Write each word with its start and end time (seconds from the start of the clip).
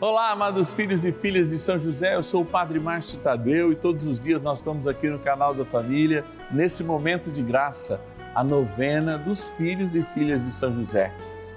Olá, 0.00 0.30
amados 0.30 0.72
filhos 0.72 1.04
e 1.04 1.12
filhas 1.12 1.50
de 1.50 1.58
São 1.58 1.78
José, 1.78 2.14
eu 2.14 2.22
sou 2.22 2.40
o 2.40 2.46
Padre 2.46 2.80
Márcio 2.80 3.18
Tadeu 3.18 3.70
e 3.70 3.76
todos 3.76 4.06
os 4.06 4.18
dias 4.18 4.40
nós 4.40 4.60
estamos 4.60 4.88
aqui 4.88 5.10
no 5.10 5.18
canal 5.18 5.52
da 5.52 5.62
família, 5.62 6.24
nesse 6.50 6.82
momento 6.82 7.30
de 7.30 7.42
graça, 7.42 8.00
a 8.34 8.42
novena 8.42 9.18
dos 9.18 9.50
filhos 9.50 9.94
e 9.94 10.02
filhas 10.14 10.46
de 10.46 10.52
São 10.52 10.74
José. 10.74 11.12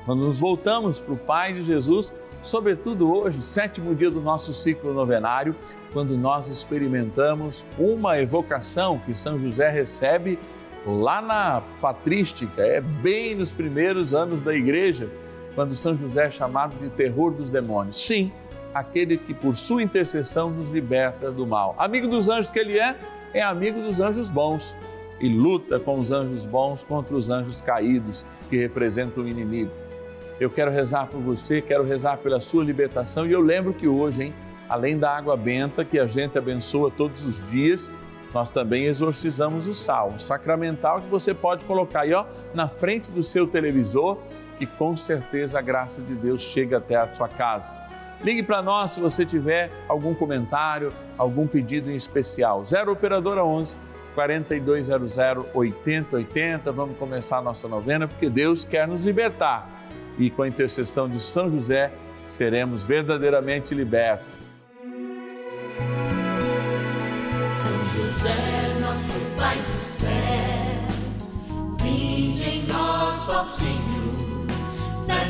Quando 0.05 0.25
nos 0.25 0.41
voltamos 0.41 0.99
para 0.99 1.13
o 1.13 1.17
Pai 1.17 1.53
de 1.53 1.63
Jesus, 1.63 2.13
sobretudo 2.41 3.09
hoje, 3.15 3.41
sétimo 3.41 3.95
dia 3.95 4.11
do 4.11 4.19
nosso 4.19 4.53
ciclo 4.53 4.93
novenário, 4.93 5.55
quando 5.93 6.17
nós 6.17 6.49
experimentamos 6.49 7.63
uma 7.79 8.19
evocação 8.19 8.99
que 9.05 9.15
São 9.17 9.39
José 9.39 9.69
recebe 9.69 10.37
lá 10.85 11.21
na 11.21 11.61
patrística, 11.79 12.61
é 12.61 12.81
bem 12.81 13.35
nos 13.35 13.53
primeiros 13.53 14.13
anos 14.13 14.41
da 14.41 14.53
igreja 14.53 15.09
quando 15.55 15.75
São 15.75 15.97
José 15.97 16.27
é 16.27 16.31
chamado 16.31 16.75
de 16.77 16.89
terror 16.89 17.31
dos 17.31 17.49
demônios. 17.49 18.05
Sim, 18.05 18.31
aquele 18.73 19.17
que 19.17 19.33
por 19.33 19.55
sua 19.55 19.83
intercessão 19.83 20.49
nos 20.49 20.69
liberta 20.69 21.31
do 21.31 21.45
mal. 21.45 21.75
Amigo 21.77 22.07
dos 22.07 22.29
anjos 22.29 22.49
que 22.49 22.59
ele 22.59 22.79
é, 22.79 22.95
é 23.33 23.41
amigo 23.41 23.81
dos 23.81 23.99
anjos 23.99 24.29
bons 24.29 24.75
e 25.19 25.29
luta 25.29 25.79
com 25.79 25.99
os 25.99 26.11
anjos 26.11 26.45
bons 26.45 26.83
contra 26.83 27.15
os 27.15 27.29
anjos 27.29 27.61
caídos 27.61 28.25
que 28.49 28.57
representam 28.57 29.23
o 29.23 29.27
inimigo. 29.27 29.71
Eu 30.39 30.49
quero 30.49 30.71
rezar 30.71 31.07
por 31.07 31.21
você, 31.21 31.61
quero 31.61 31.83
rezar 31.83 32.17
pela 32.17 32.41
sua 32.41 32.63
libertação 32.63 33.25
e 33.25 33.31
eu 33.31 33.39
lembro 33.39 33.73
que 33.73 33.87
hoje, 33.87 34.23
hein, 34.23 34.33
além 34.67 34.97
da 34.97 35.15
água 35.15 35.37
benta 35.37 35.85
que 35.85 35.99
a 35.99 36.07
gente 36.07 36.37
abençoa 36.37 36.89
todos 36.89 37.23
os 37.23 37.47
dias, 37.49 37.91
nós 38.33 38.49
também 38.49 38.85
exorcizamos 38.85 39.67
o 39.67 39.75
sal, 39.75 40.15
sacramental 40.17 40.99
que 40.99 41.07
você 41.07 41.35
pode 41.35 41.63
colocar 41.65 42.01
aí, 42.01 42.13
ó, 42.13 42.25
na 42.53 42.67
frente 42.67 43.11
do 43.11 43.21
seu 43.21 43.45
televisor 43.45 44.17
que 44.65 44.77
com 44.77 44.95
certeza 44.95 45.59
a 45.59 45.61
graça 45.61 46.01
de 46.01 46.15
Deus 46.15 46.41
chega 46.41 46.77
até 46.77 46.95
a 46.95 47.13
sua 47.13 47.27
casa. 47.27 47.73
Ligue 48.23 48.41
para 48.41 48.61
nós 48.61 48.91
se 48.91 49.01
você 49.01 49.25
tiver 49.25 49.69
algum 49.87 50.13
comentário, 50.13 50.93
algum 51.17 51.45
pedido 51.45 51.91
em 51.91 51.95
especial. 51.95 52.63
0 52.63 52.93
Operadora 52.93 53.43
11 53.43 53.75
4200 54.15 55.17
8080. 55.53 56.71
Vamos 56.71 56.97
começar 56.97 57.39
a 57.39 57.41
nossa 57.41 57.67
novena 57.67 58.07
porque 58.07 58.29
Deus 58.29 58.63
quer 58.63 58.87
nos 58.87 59.03
libertar. 59.03 59.67
E 60.17 60.29
com 60.29 60.43
a 60.43 60.47
intercessão 60.47 61.09
de 61.09 61.19
São 61.19 61.51
José, 61.51 61.91
seremos 62.25 62.85
verdadeiramente 62.85 63.75
libertos. 63.75 64.33
São 67.55 67.85
José, 67.85 68.79
nosso 68.79 69.19
Pai 69.37 69.57
do 69.57 69.83
céu, 69.83 70.09
vinde 71.81 72.43
em 72.43 72.67
nós, 72.67 73.27
ó 73.27 73.43
Senhor 73.45 73.92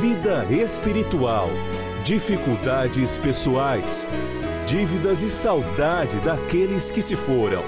vida 0.00 0.46
espiritual, 0.50 1.48
dificuldades 2.02 3.18
pessoais, 3.18 4.06
dívidas 4.66 5.22
e 5.22 5.28
saudade 5.28 6.18
daqueles 6.20 6.90
que 6.90 7.02
se 7.02 7.14
foram. 7.14 7.62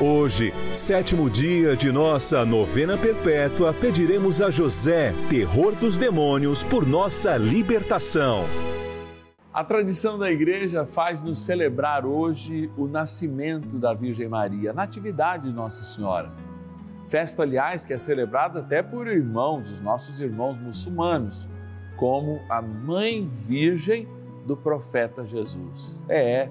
Hoje, 0.00 0.52
sétimo 0.72 1.30
dia 1.30 1.76
de 1.76 1.92
nossa 1.92 2.44
novena 2.44 2.98
perpétua, 2.98 3.72
pediremos 3.72 4.42
a 4.42 4.50
José, 4.50 5.14
terror 5.30 5.76
dos 5.76 5.96
demônios, 5.96 6.64
por 6.64 6.84
nossa 6.84 7.36
libertação. 7.36 8.44
A 9.54 9.62
tradição 9.62 10.18
da 10.18 10.30
igreja 10.30 10.84
faz-nos 10.84 11.38
celebrar 11.38 12.04
hoje 12.04 12.68
o 12.76 12.88
nascimento 12.88 13.78
da 13.78 13.94
Virgem 13.94 14.28
Maria, 14.28 14.72
natividade 14.72 15.48
de 15.48 15.54
Nossa 15.54 15.82
Senhora. 15.84 16.32
Festa, 17.04 17.42
aliás, 17.42 17.84
que 17.84 17.92
é 17.92 17.98
celebrada 17.98 18.60
até 18.60 18.82
por 18.82 19.06
irmãos, 19.06 19.68
os 19.68 19.80
nossos 19.80 20.20
irmãos 20.20 20.58
muçulmanos, 20.58 21.48
como 21.96 22.40
a 22.48 22.62
Mãe 22.62 23.28
Virgem 23.28 24.08
do 24.46 24.56
profeta 24.56 25.24
Jesus. 25.24 26.02
É, 26.08 26.32
é, 26.32 26.50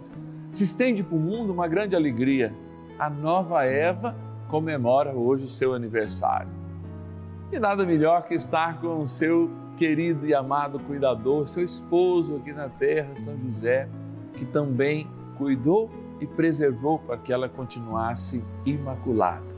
se 0.51 0.63
estende 0.63 1.03
para 1.03 1.15
o 1.15 1.19
mundo 1.19 1.51
uma 1.51 1.67
grande 1.67 1.95
alegria. 1.95 2.53
A 2.99 3.09
nova 3.09 3.63
Eva 3.63 4.15
comemora 4.49 5.13
hoje 5.13 5.45
o 5.45 5.49
seu 5.49 5.73
aniversário. 5.73 6.49
E 7.51 7.59
nada 7.59 7.85
melhor 7.85 8.23
que 8.23 8.33
estar 8.33 8.79
com 8.79 9.01
o 9.01 9.07
seu 9.07 9.49
querido 9.77 10.27
e 10.27 10.33
amado 10.33 10.79
cuidador, 10.79 11.47
seu 11.47 11.63
esposo 11.63 12.35
aqui 12.35 12.53
na 12.53 12.69
terra, 12.69 13.15
São 13.15 13.37
José, 13.39 13.89
que 14.33 14.45
também 14.45 15.07
cuidou 15.37 15.89
e 16.19 16.27
preservou 16.27 16.99
para 16.99 17.17
que 17.17 17.33
ela 17.33 17.49
continuasse 17.49 18.43
imaculada. 18.65 19.50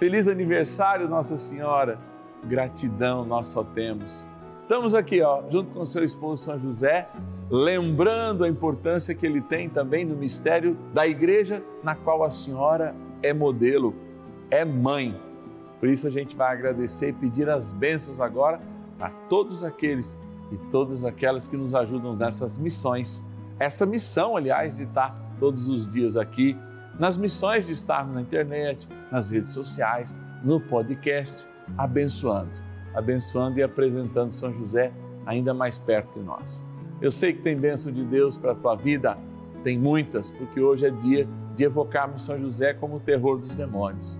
Feliz 0.00 0.26
aniversário, 0.26 1.06
Nossa 1.06 1.36
Senhora. 1.36 1.98
Gratidão 2.44 3.22
nós 3.22 3.48
só 3.48 3.62
temos. 3.62 4.26
Estamos 4.62 4.94
aqui, 4.94 5.20
ó, 5.20 5.42
junto 5.50 5.74
com 5.74 5.84
seu 5.84 6.02
esposo 6.02 6.42
São 6.42 6.58
José, 6.58 7.06
lembrando 7.50 8.42
a 8.42 8.48
importância 8.48 9.14
que 9.14 9.26
ele 9.26 9.42
tem 9.42 9.68
também 9.68 10.06
no 10.06 10.16
mistério 10.16 10.74
da 10.94 11.06
igreja 11.06 11.62
na 11.84 11.94
qual 11.94 12.24
a 12.24 12.30
senhora 12.30 12.94
é 13.22 13.34
modelo, 13.34 13.94
é 14.50 14.64
mãe. 14.64 15.20
Por 15.78 15.86
isso 15.86 16.06
a 16.06 16.10
gente 16.10 16.34
vai 16.34 16.50
agradecer 16.50 17.10
e 17.10 17.12
pedir 17.12 17.50
as 17.50 17.70
bênçãos 17.70 18.20
agora 18.20 18.58
a 18.98 19.10
todos 19.10 19.62
aqueles 19.62 20.18
e 20.50 20.56
todas 20.70 21.04
aquelas 21.04 21.46
que 21.46 21.58
nos 21.58 21.74
ajudam 21.74 22.14
nessas 22.14 22.56
missões. 22.56 23.22
Essa 23.58 23.84
missão, 23.84 24.34
aliás, 24.34 24.74
de 24.74 24.84
estar 24.84 25.14
todos 25.38 25.68
os 25.68 25.86
dias 25.86 26.16
aqui 26.16 26.56
nas 27.00 27.16
missões 27.16 27.66
de 27.66 27.72
estarmos 27.72 28.14
na 28.14 28.20
internet, 28.20 28.86
nas 29.10 29.30
redes 29.30 29.50
sociais, 29.50 30.14
no 30.44 30.60
podcast, 30.60 31.48
abençoando, 31.78 32.50
abençoando 32.94 33.58
e 33.58 33.62
apresentando 33.62 34.34
São 34.34 34.52
José 34.52 34.92
ainda 35.24 35.54
mais 35.54 35.78
perto 35.78 36.18
de 36.18 36.24
nós. 36.24 36.62
Eu 37.00 37.10
sei 37.10 37.32
que 37.32 37.40
tem 37.40 37.56
bênção 37.56 37.90
de 37.90 38.04
Deus 38.04 38.36
para 38.36 38.52
a 38.52 38.54
tua 38.54 38.76
vida, 38.76 39.16
tem 39.64 39.78
muitas, 39.78 40.30
porque 40.30 40.60
hoje 40.60 40.86
é 40.86 40.90
dia 40.90 41.26
de 41.56 41.64
evocarmos 41.64 42.22
São 42.22 42.38
José 42.38 42.74
como 42.74 42.96
o 42.96 43.00
terror 43.00 43.38
dos 43.38 43.54
demônios. 43.54 44.18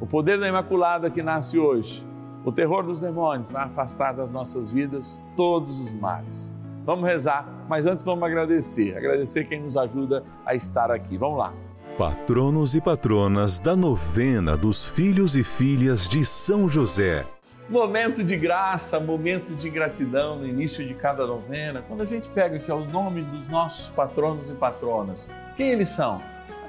O 0.00 0.06
poder 0.06 0.36
da 0.36 0.48
Imaculada 0.48 1.08
que 1.08 1.22
nasce 1.22 1.56
hoje, 1.56 2.04
o 2.44 2.50
terror 2.50 2.82
dos 2.82 2.98
demônios 2.98 3.52
vai 3.52 3.62
afastar 3.62 4.12
das 4.12 4.30
nossas 4.30 4.68
vidas 4.68 5.20
todos 5.36 5.78
os 5.78 5.92
males. 5.92 6.52
Vamos 6.84 7.08
rezar, 7.08 7.48
mas 7.68 7.86
antes 7.86 8.04
vamos 8.04 8.24
agradecer, 8.24 8.96
agradecer 8.96 9.44
quem 9.44 9.62
nos 9.62 9.76
ajuda 9.76 10.24
a 10.44 10.56
estar 10.56 10.90
aqui. 10.90 11.16
Vamos 11.16 11.38
lá. 11.38 11.65
Patronos 11.98 12.74
e 12.74 12.80
patronas 12.80 13.58
da 13.58 13.74
novena 13.74 14.54
dos 14.54 14.84
filhos 14.84 15.34
e 15.34 15.42
filhas 15.42 16.06
de 16.06 16.26
São 16.26 16.68
José. 16.68 17.24
Momento 17.70 18.22
de 18.22 18.36
graça, 18.36 19.00
momento 19.00 19.54
de 19.54 19.70
gratidão 19.70 20.36
no 20.36 20.46
início 20.46 20.86
de 20.86 20.92
cada 20.92 21.26
novena, 21.26 21.82
quando 21.88 22.02
a 22.02 22.04
gente 22.04 22.28
pega 22.28 22.56
aqui 22.56 22.70
o 22.70 22.84
nome 22.84 23.22
dos 23.22 23.48
nossos 23.48 23.88
patronos 23.88 24.50
e 24.50 24.52
patronas. 24.52 25.26
Quem 25.56 25.70
eles 25.70 25.88
são? 25.88 26.20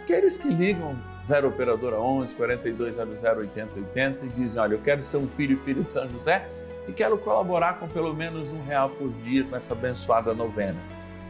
Aqueles 0.02 0.38
que 0.38 0.48
ligam 0.48 0.96
0 1.26 1.50
Operadora 1.50 2.00
11 2.00 2.34
4200 2.34 3.22
8080 3.22 4.26
e 4.26 4.30
dizem: 4.30 4.62
Olha, 4.62 4.76
eu 4.76 4.82
quero 4.82 5.04
ser 5.04 5.18
um 5.18 5.28
filho 5.28 5.56
e 5.56 5.58
filha 5.58 5.84
de 5.84 5.92
São 5.92 6.10
José 6.10 6.48
e 6.88 6.94
quero 6.94 7.18
colaborar 7.18 7.80
com 7.80 7.88
pelo 7.90 8.14
menos 8.14 8.54
um 8.54 8.64
real 8.64 8.92
por 8.92 9.12
dia 9.24 9.44
com 9.44 9.58
essa 9.58 9.74
abençoada 9.74 10.34
novena. 10.34 10.78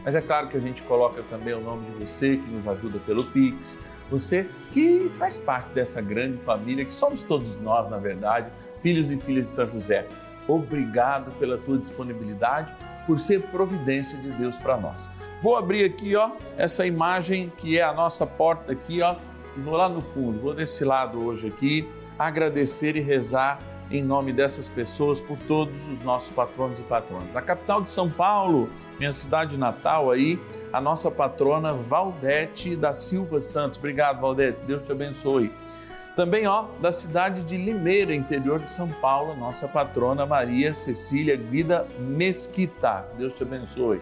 Mas 0.04 0.14
é 0.14 0.20
claro 0.20 0.48
que 0.48 0.56
a 0.56 0.60
gente 0.60 0.82
coloca 0.84 1.22
também 1.28 1.52
o 1.52 1.60
nome 1.60 1.84
de 1.90 2.06
você 2.06 2.36
que 2.36 2.48
nos 2.48 2.66
ajuda 2.68 3.00
pelo 3.00 3.24
Pix 3.24 3.76
Você 4.10 4.46
que 4.72 5.08
faz 5.10 5.36
parte 5.36 5.72
dessa 5.72 6.00
grande 6.00 6.38
família, 6.38 6.84
que 6.84 6.94
somos 6.94 7.22
todos 7.22 7.56
nós, 7.58 7.88
na 7.88 7.98
verdade, 7.98 8.50
filhos 8.82 9.10
e 9.10 9.18
filhas 9.18 9.48
de 9.48 9.54
São 9.54 9.68
José. 9.68 10.06
Obrigado 10.46 11.30
pela 11.38 11.58
tua 11.58 11.78
disponibilidade, 11.78 12.74
por 13.06 13.18
ser 13.18 13.42
providência 13.48 14.18
de 14.18 14.30
Deus 14.32 14.56
para 14.56 14.76
nós. 14.76 15.10
Vou 15.42 15.56
abrir 15.56 15.84
aqui, 15.84 16.16
ó, 16.16 16.30
essa 16.56 16.86
imagem 16.86 17.52
que 17.56 17.78
é 17.78 17.82
a 17.82 17.92
nossa 17.92 18.26
porta 18.26 18.72
aqui, 18.72 19.02
ó, 19.02 19.14
e 19.56 19.60
vou 19.60 19.76
lá 19.76 19.88
no 19.88 20.00
fundo, 20.00 20.40
vou 20.40 20.54
desse 20.54 20.84
lado 20.84 21.22
hoje 21.22 21.48
aqui, 21.48 21.88
agradecer 22.18 22.96
e 22.96 23.00
rezar 23.00 23.60
em 23.90 24.02
nome 24.02 24.32
dessas 24.32 24.68
pessoas 24.68 25.20
por 25.20 25.38
todos 25.40 25.88
os 25.88 26.00
nossos 26.00 26.30
patronos 26.30 26.78
e 26.78 26.82
patronas. 26.82 27.36
A 27.36 27.42
capital 27.42 27.80
de 27.80 27.90
São 27.90 28.10
Paulo, 28.10 28.68
minha 28.98 29.12
cidade 29.12 29.58
natal 29.58 30.10
aí, 30.10 30.38
a 30.72 30.80
nossa 30.80 31.10
patrona 31.10 31.72
Valdete 31.72 32.76
da 32.76 32.92
Silva 32.92 33.40
Santos. 33.40 33.78
Obrigado, 33.78 34.20
Valdete. 34.20 34.58
Deus 34.66 34.82
te 34.82 34.92
abençoe. 34.92 35.50
Também, 36.14 36.46
ó, 36.46 36.66
da 36.80 36.90
cidade 36.90 37.42
de 37.44 37.56
Limeira, 37.56 38.12
interior 38.12 38.58
de 38.58 38.70
São 38.70 38.88
Paulo, 38.88 39.36
nossa 39.36 39.68
patrona 39.68 40.26
Maria 40.26 40.74
Cecília 40.74 41.36
Guida 41.36 41.86
Mesquita. 41.98 43.06
Deus 43.16 43.34
te 43.34 43.44
abençoe. 43.44 44.00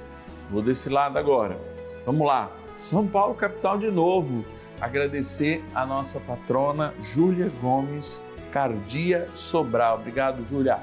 Vou 0.51 0.63
desse 0.63 0.89
lado 0.89 1.19
agora. 1.19 1.59
Vamos 2.07 2.27
lá. 2.27 2.51
São 2.73 3.07
Paulo, 3.07 3.35
capital 3.35 3.79
de 3.79 3.91
novo. 3.91 4.45
Agradecer 4.81 5.63
a 5.75 5.85
nossa 5.85 6.19
patrona 6.19 6.95
Júlia 7.01 7.51
Gomes 7.61 8.25
Cardia 8.57 9.29
Sobral. 9.35 9.99
Obrigado, 9.99 10.43
Júlia. 10.47 10.79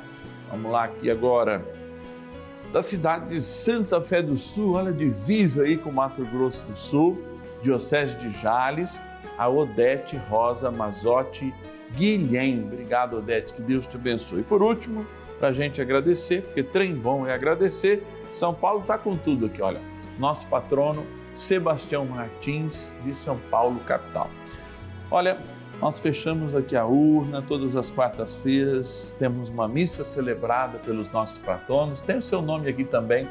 Vamos 0.51 0.71
lá 0.71 0.83
aqui 0.83 1.09
agora. 1.09 1.65
Da 2.71 2.83
cidade 2.83 3.29
de 3.29 3.41
Santa 3.41 3.99
Fé 3.99 4.21
do 4.21 4.35
Sul, 4.35 4.75
olha, 4.75 4.93
divisa 4.93 5.63
aí 5.63 5.75
com 5.75 5.91
Mato 5.91 6.23
Grosso 6.23 6.63
do 6.65 6.75
Sul, 6.75 7.19
Diocese 7.63 8.15
de 8.15 8.29
Jales, 8.29 9.01
a 9.39 9.49
Odete 9.49 10.17
Rosa 10.29 10.69
Mazotti 10.69 11.51
Guilhem. 11.95 12.63
Obrigado, 12.63 13.17
Odete, 13.17 13.53
que 13.53 13.61
Deus 13.63 13.87
te 13.87 13.97
abençoe. 13.97 14.41
E 14.41 14.43
por 14.43 14.61
último, 14.61 15.03
para 15.39 15.47
a 15.47 15.51
gente 15.51 15.81
agradecer, 15.81 16.43
porque 16.43 16.61
trem 16.61 16.93
bom 16.93 17.25
é 17.25 17.33
agradecer, 17.33 18.05
São 18.31 18.53
Paulo 18.53 18.81
está 18.81 18.99
com 18.99 19.17
tudo 19.17 19.47
aqui, 19.47 19.63
olha. 19.63 19.81
Nosso 20.19 20.45
patrono 20.45 21.03
Sebastião 21.33 22.05
Martins, 22.05 22.93
de 23.03 23.15
São 23.15 23.39
Paulo, 23.49 23.79
capital. 23.79 24.29
Olha, 25.09 25.39
nós 25.83 25.99
fechamos 25.99 26.55
aqui 26.55 26.77
a 26.77 26.85
urna 26.85 27.41
todas 27.41 27.75
as 27.75 27.91
quartas-feiras, 27.91 29.13
temos 29.19 29.49
uma 29.49 29.67
missa 29.67 30.01
celebrada 30.05 30.79
pelos 30.79 31.11
nossos 31.11 31.39
patronos, 31.39 32.01
tem 32.01 32.15
o 32.15 32.21
seu 32.21 32.41
nome 32.41 32.69
aqui 32.69 32.85
também 32.85 33.27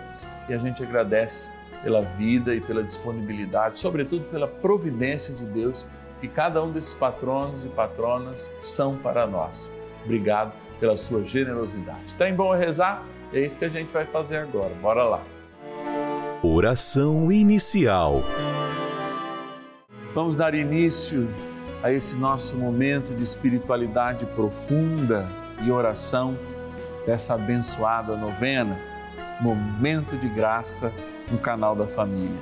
e 0.50 0.52
a 0.52 0.58
gente 0.58 0.82
agradece 0.82 1.50
pela 1.82 2.02
vida 2.02 2.54
e 2.54 2.60
pela 2.60 2.82
disponibilidade, 2.82 3.78
sobretudo 3.78 4.24
pela 4.24 4.46
providência 4.46 5.32
de 5.32 5.46
Deus 5.46 5.86
que 6.20 6.28
cada 6.28 6.62
um 6.62 6.70
desses 6.70 6.92
patronos 6.92 7.64
e 7.64 7.68
patronas 7.68 8.52
são 8.62 8.98
para 8.98 9.26
nós. 9.26 9.72
Obrigado 10.04 10.52
pela 10.78 10.98
sua 10.98 11.24
generosidade. 11.24 12.14
Tem 12.18 12.34
bom 12.34 12.54
rezar? 12.54 13.02
É 13.32 13.40
isso 13.40 13.56
que 13.56 13.64
a 13.64 13.70
gente 13.70 13.90
vai 13.90 14.04
fazer 14.04 14.36
agora. 14.36 14.74
Bora 14.74 15.04
lá. 15.04 15.22
Oração 16.42 17.32
inicial. 17.32 18.22
Vamos 20.14 20.36
dar 20.36 20.54
início 20.54 21.26
a 21.82 21.90
esse 21.90 22.16
nosso 22.16 22.56
momento 22.56 23.12
de 23.14 23.22
espiritualidade 23.22 24.24
profunda 24.26 25.28
e 25.64 25.70
oração 25.70 26.38
dessa 27.04 27.34
abençoada 27.34 28.16
novena, 28.16 28.78
momento 29.40 30.16
de 30.16 30.28
graça 30.28 30.92
no 31.30 31.38
canal 31.38 31.74
da 31.74 31.86
família. 31.86 32.40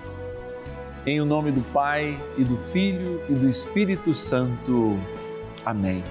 Em 1.07 1.19
o 1.21 1.25
nome 1.25 1.51
do 1.51 1.63
Pai 1.73 2.19
e 2.37 2.45
do 2.45 2.57
Filho 2.57 3.23
e 3.29 3.33
do 3.33 3.49
Espírito 3.49 4.13
Santo. 4.13 4.99
Amém. 5.65 6.05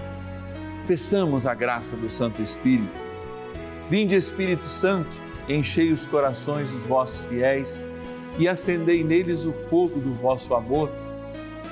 Peçamos 0.88 1.46
a 1.46 1.54
graça 1.54 1.96
do 1.96 2.10
Santo 2.10 2.42
Espírito. 2.42 2.98
Vinde, 3.88 4.16
Espírito 4.16 4.66
Santo, 4.66 5.10
enchei 5.48 5.92
os 5.92 6.08
corações 6.08 6.72
dos 6.72 6.84
vossos 6.86 7.26
fiéis 7.28 7.88
e 8.40 8.48
acendei 8.48 9.04
neles 9.04 9.46
o 9.46 9.54
fogo 9.54 10.00
do 10.00 10.14
vosso 10.14 10.56
amor 10.56 10.90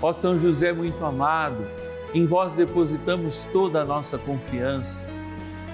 Ó 0.00 0.12
São 0.12 0.38
José 0.38 0.72
muito 0.72 1.04
amado, 1.04 1.66
em 2.12 2.26
vós 2.26 2.52
depositamos 2.52 3.44
toda 3.52 3.80
a 3.80 3.84
nossa 3.84 4.18
confiança. 4.18 5.06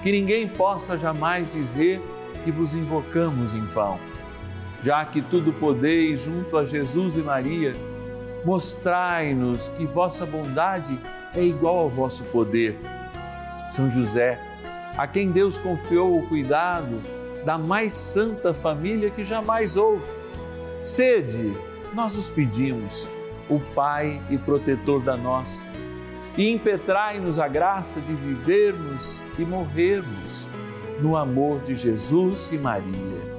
Que 0.01 0.11
ninguém 0.11 0.47
possa 0.47 0.97
jamais 0.97 1.51
dizer 1.51 2.01
que 2.43 2.51
vos 2.51 2.73
invocamos 2.73 3.53
em 3.53 3.65
vão. 3.65 3.99
Já 4.81 5.05
que 5.05 5.21
tudo 5.21 5.53
podeis 5.53 6.23
junto 6.23 6.57
a 6.57 6.65
Jesus 6.65 7.15
e 7.15 7.19
Maria, 7.19 7.75
mostrai-nos 8.43 9.67
que 9.67 9.85
vossa 9.85 10.25
bondade 10.25 10.99
é 11.35 11.43
igual 11.43 11.77
ao 11.77 11.89
vosso 11.89 12.23
poder. 12.25 12.79
São 13.69 13.89
José, 13.89 14.39
a 14.97 15.05
quem 15.05 15.31
Deus 15.31 15.57
confiou 15.57 16.17
o 16.17 16.27
cuidado 16.27 17.01
da 17.45 17.57
mais 17.57 17.93
santa 17.93 18.53
família 18.53 19.11
que 19.11 19.23
jamais 19.23 19.77
houve. 19.77 20.11
Sede, 20.83 21.55
nós 21.93 22.15
os 22.15 22.29
pedimos 22.29 23.07
o 23.51 23.59
Pai 23.59 24.21
e 24.29 24.37
protetor 24.37 25.01
da 25.01 25.17
nossa, 25.17 25.67
e 26.37 26.49
impetrai-nos 26.49 27.37
a 27.37 27.47
graça 27.47 27.99
de 27.99 28.13
vivermos 28.13 29.21
e 29.37 29.43
morrermos 29.43 30.47
no 31.01 31.17
amor 31.17 31.59
de 31.59 31.75
Jesus 31.75 32.49
e 32.53 32.57
Maria. 32.57 33.29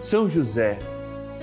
São 0.00 0.28
José, 0.28 0.78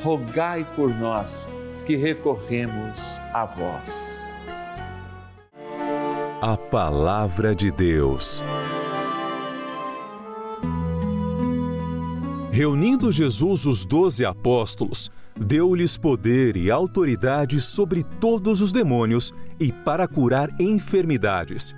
rogai 0.02 0.66
por 0.76 0.90
nós 0.90 1.48
que 1.86 1.98
recorremos 1.98 3.20
a 3.34 3.46
vós. 3.46 4.24
A 6.42 6.56
Palavra 6.56 7.54
de 7.54 7.72
Deus. 7.72 8.44
Reunindo 12.52 13.12
Jesus 13.12 13.66
os 13.66 13.84
doze 13.84 14.24
apóstolos, 14.24 15.12
deu-lhes 15.38 15.98
poder 15.98 16.56
e 16.56 16.72
autoridade 16.72 17.60
sobre 17.60 18.04
todos 18.04 18.62
os 18.62 18.72
demônios 18.72 19.34
e 19.60 19.72
para 19.72 20.08
curar 20.08 20.50
enfermidades. 20.60 21.76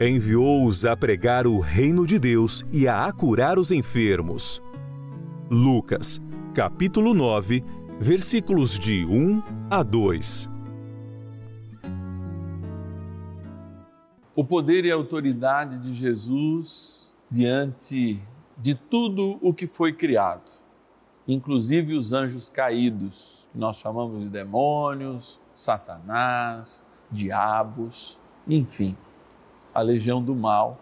Enviou-os 0.00 0.84
a 0.84 0.96
pregar 0.96 1.46
o 1.46 1.60
reino 1.60 2.06
de 2.06 2.18
Deus 2.18 2.64
e 2.72 2.88
a 2.88 3.10
curar 3.12 3.58
os 3.58 3.70
enfermos. 3.70 4.62
Lucas, 5.50 6.20
capítulo 6.54 7.14
9, 7.14 7.62
versículos 8.00 8.78
de 8.78 9.04
1 9.04 9.42
a 9.70 9.82
2. 9.82 10.50
O 14.34 14.44
poder 14.44 14.84
e 14.84 14.90
a 14.90 14.94
autoridade 14.94 15.78
de 15.78 15.92
Jesus 15.92 17.12
diante 17.30 18.20
de 18.56 18.74
tudo 18.74 19.38
o 19.42 19.52
que 19.52 19.66
foi 19.66 19.92
criado 19.92 20.69
inclusive 21.26 21.94
os 21.94 22.12
anjos 22.12 22.48
caídos, 22.48 23.46
que 23.52 23.58
nós 23.58 23.76
chamamos 23.76 24.22
de 24.22 24.28
demônios, 24.28 25.40
Satanás, 25.54 26.82
diabos, 27.10 28.18
enfim, 28.48 28.96
a 29.74 29.80
legião 29.82 30.22
do 30.22 30.34
mal, 30.34 30.78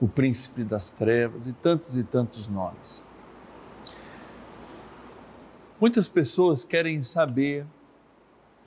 o 0.00 0.08
príncipe 0.08 0.64
das 0.64 0.90
trevas 0.90 1.46
e 1.46 1.52
tantos 1.52 1.96
e 1.96 2.02
tantos 2.02 2.48
nomes. 2.48 3.04
Muitas 5.80 6.08
pessoas 6.08 6.64
querem 6.64 7.02
saber 7.02 7.66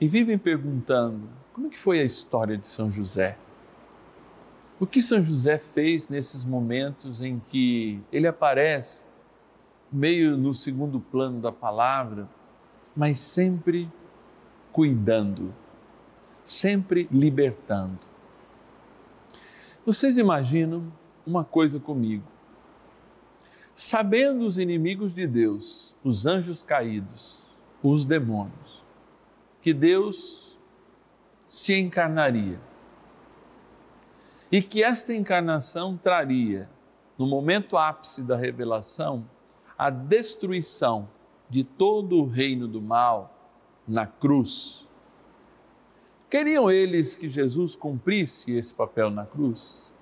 e 0.00 0.06
vivem 0.06 0.38
perguntando: 0.38 1.28
como 1.52 1.66
é 1.66 1.70
que 1.70 1.78
foi 1.78 2.00
a 2.00 2.04
história 2.04 2.56
de 2.56 2.68
São 2.68 2.90
José? 2.90 3.36
O 4.78 4.86
que 4.86 5.02
São 5.02 5.20
José 5.20 5.58
fez 5.58 6.08
nesses 6.08 6.44
momentos 6.44 7.20
em 7.20 7.40
que 7.48 8.00
ele 8.12 8.28
aparece 8.28 9.04
meio 9.90 10.36
no 10.36 10.52
segundo 10.52 11.00
plano 11.00 11.40
da 11.40 11.52
palavra, 11.52 12.28
mas 12.94 13.18
sempre 13.18 13.90
cuidando, 14.72 15.54
sempre 16.44 17.08
libertando. 17.10 18.00
Vocês 19.84 20.18
imaginam 20.18 20.92
uma 21.26 21.44
coisa 21.44 21.80
comigo? 21.80 22.24
Sabendo 23.74 24.46
os 24.46 24.58
inimigos 24.58 25.14
de 25.14 25.26
Deus, 25.26 25.94
os 26.02 26.26
anjos 26.26 26.62
caídos, 26.62 27.46
os 27.82 28.04
demônios, 28.04 28.84
que 29.62 29.72
Deus 29.72 30.58
se 31.46 31.78
encarnaria 31.78 32.60
e 34.50 34.62
que 34.62 34.82
esta 34.82 35.14
encarnação 35.14 35.96
traria, 35.96 36.68
no 37.16 37.26
momento 37.26 37.76
ápice 37.76 38.22
da 38.22 38.36
revelação, 38.36 39.24
a 39.78 39.90
destruição 39.90 41.08
de 41.48 41.62
todo 41.62 42.20
o 42.20 42.26
reino 42.26 42.66
do 42.66 42.82
mal 42.82 43.32
na 43.86 44.06
cruz. 44.06 44.84
Queriam 46.28 46.70
eles 46.70 47.14
que 47.14 47.28
Jesus 47.28 47.76
cumprisse 47.76 48.52
esse 48.52 48.74
papel 48.74 49.08
na 49.08 49.24
cruz? 49.24 49.94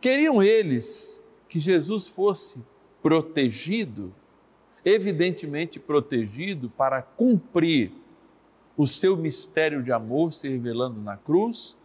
Queriam 0.00 0.42
eles 0.42 1.20
que 1.48 1.58
Jesus 1.58 2.06
fosse 2.06 2.60
protegido, 3.02 4.14
evidentemente 4.84 5.80
protegido 5.80 6.68
para 6.68 7.00
cumprir 7.00 7.90
o 8.76 8.86
seu 8.86 9.16
mistério 9.16 9.82
de 9.82 9.90
amor 9.90 10.32
se 10.32 10.48
revelando 10.48 11.00
na 11.00 11.16
cruz? 11.16 11.76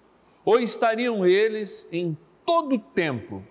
Ou 0.45 0.59
estariam 0.59 1.25
eles 1.25 1.87
em 1.91 2.17
todo 2.45 2.75
o 2.75 2.79
tempo 2.79 3.41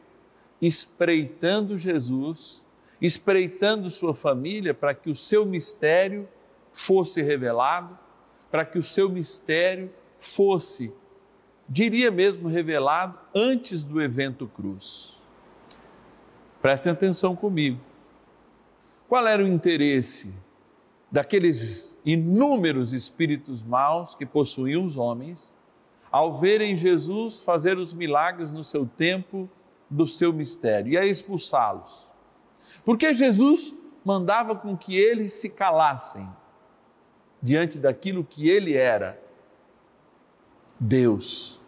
espreitando 0.61 1.77
Jesus 1.77 2.63
espreitando 3.03 3.91
sua 3.91 4.15
família 4.15 4.73
para 4.73 4.95
que 4.95 5.11
o 5.11 5.15
seu 5.15 5.45
mistério 5.45 6.29
fosse 6.73 7.21
revelado, 7.21 7.99
para 8.49 8.65
que 8.65 8.79
o 8.79 8.83
seu 8.83 9.11
mistério 9.11 9.93
fosse, 10.21 10.93
diria 11.69 12.13
mesmo, 12.13 12.49
revelado 12.49 13.19
antes 13.35 13.83
do 13.83 14.01
evento 14.01 14.47
cruz. 14.47 15.21
Prestem 16.61 16.93
atenção 16.93 17.35
comigo. 17.35 17.81
Qual 19.09 19.27
era 19.27 19.43
o 19.43 19.49
interesse 19.49 20.33
daqueles 21.11 21.99
inúmeros 22.05 22.93
espíritos 22.93 23.65
maus 23.65 24.15
que 24.15 24.25
possuíam 24.25 24.85
os 24.85 24.97
homens 24.97 25.53
ao 26.11 26.39
verem 26.39 26.77
Jesus 26.77 27.41
fazer 27.41 27.79
os 27.79 27.93
milagres 27.93 28.53
no 28.53 28.63
seu 28.63 28.87
tempo 28.87 29.51
do 29.91 30.07
seu 30.07 30.33
mistério 30.33 30.93
e 30.93 30.97
a 30.97 31.05
expulsá-los? 31.05 32.12
Porque 32.85 33.15
Jesus 33.15 33.75
mandava 34.05 34.55
com 34.55 34.77
que 34.77 34.97
eles 34.97 35.33
se 35.33 35.49
calassem 35.49 36.29
diante 37.41 37.79
daquilo 37.79 38.25
que 38.25 38.49
ele 38.49 38.75
era. 38.75 39.21
Deus, 40.79 41.61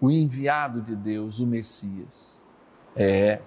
o 0.00 0.10
enviado 0.10 0.80
de 0.82 0.94
Deus, 0.94 1.38
o 1.38 1.46
Messias. 1.46 2.40
É, 2.94 3.40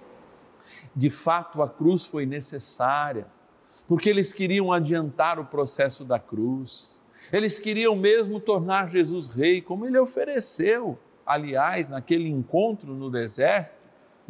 de 0.94 1.10
fato 1.10 1.62
a 1.62 1.68
cruz 1.68 2.04
foi 2.04 2.26
necessária, 2.26 3.26
porque 3.88 4.08
eles 4.08 4.32
queriam 4.32 4.72
adiantar 4.72 5.38
o 5.38 5.44
processo 5.44 6.04
da 6.04 6.18
cruz. 6.18 7.00
Eles 7.32 7.58
queriam 7.58 7.94
mesmo 7.94 8.40
tornar 8.40 8.88
Jesus 8.88 9.28
rei, 9.28 9.60
como 9.60 9.86
ele 9.86 9.98
ofereceu, 9.98 10.98
aliás, 11.24 11.88
naquele 11.88 12.28
encontro 12.28 12.92
no 12.94 13.10
deserto 13.10 13.79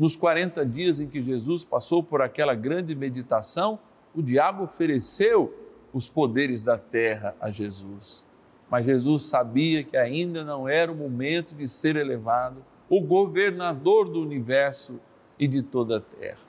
nos 0.00 0.16
40 0.16 0.64
dias 0.64 0.98
em 0.98 1.06
que 1.06 1.20
Jesus 1.20 1.62
passou 1.62 2.02
por 2.02 2.22
aquela 2.22 2.54
grande 2.54 2.96
meditação, 2.96 3.78
o 4.14 4.22
diabo 4.22 4.64
ofereceu 4.64 5.54
os 5.92 6.08
poderes 6.08 6.62
da 6.62 6.78
terra 6.78 7.36
a 7.38 7.50
Jesus. 7.50 8.24
Mas 8.70 8.86
Jesus 8.86 9.24
sabia 9.24 9.84
que 9.84 9.98
ainda 9.98 10.42
não 10.42 10.66
era 10.66 10.90
o 10.90 10.94
momento 10.94 11.54
de 11.54 11.68
ser 11.68 11.96
elevado 11.96 12.64
o 12.88 12.98
governador 12.98 14.08
do 14.08 14.22
universo 14.22 14.98
e 15.38 15.46
de 15.46 15.62
toda 15.62 15.98
a 15.98 16.00
terra. 16.00 16.40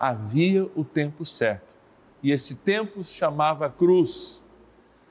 Havia 0.00 0.64
o 0.74 0.82
tempo 0.82 1.22
certo 1.26 1.76
e 2.22 2.32
esse 2.32 2.54
tempo 2.54 3.04
se 3.04 3.12
chamava 3.12 3.68
cruz. 3.68 4.42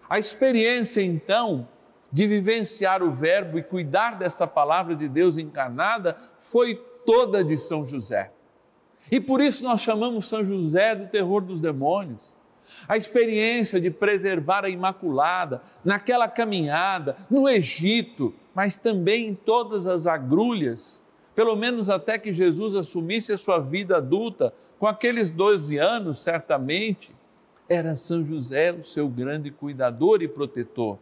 A 0.09 0.17
experiência 0.17 1.03
então 1.03 1.67
de 2.11 2.25
vivenciar 2.25 3.03
o 3.03 3.11
Verbo 3.11 3.59
e 3.59 3.63
cuidar 3.63 4.17
desta 4.17 4.47
palavra 4.47 4.95
de 4.95 5.07
Deus 5.07 5.37
encarnada 5.37 6.17
foi 6.39 6.83
toda 7.05 7.43
de 7.43 7.57
São 7.57 7.85
José. 7.85 8.31
E 9.11 9.19
por 9.19 9.41
isso 9.41 9.63
nós 9.63 9.81
chamamos 9.81 10.27
São 10.27 10.43
José 10.43 10.95
do 10.95 11.07
terror 11.07 11.41
dos 11.41 11.59
demônios. 11.59 12.35
A 12.87 12.97
experiência 12.97 13.79
de 13.79 13.91
preservar 13.91 14.65
a 14.65 14.69
Imaculada 14.69 15.61
naquela 15.83 16.27
caminhada 16.27 17.15
no 17.29 17.47
Egito, 17.47 18.33
mas 18.53 18.77
também 18.77 19.27
em 19.27 19.35
todas 19.35 19.85
as 19.85 20.07
agrulhas, 20.07 21.01
pelo 21.35 21.55
menos 21.55 21.89
até 21.89 22.17
que 22.17 22.33
Jesus 22.33 22.75
assumisse 22.75 23.31
a 23.31 23.37
sua 23.37 23.59
vida 23.59 23.97
adulta, 23.97 24.53
com 24.79 24.87
aqueles 24.87 25.29
12 25.29 25.77
anos, 25.77 26.21
certamente, 26.21 27.11
era 27.69 27.95
São 27.95 28.23
José 28.23 28.71
o 28.71 28.83
seu 28.83 29.07
grande 29.07 29.49
cuidador 29.51 30.21
e 30.21 30.27
protetor, 30.27 30.97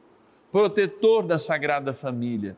protetor 0.52 1.24
da 1.24 1.38
Sagrada 1.38 1.94
Família 1.94 2.58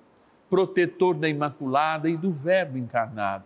protetor 0.53 1.15
da 1.15 1.27
Imaculada 1.27 2.07
e 2.07 2.15
do 2.15 2.31
Verbo 2.31 2.77
encarnado. 2.77 3.43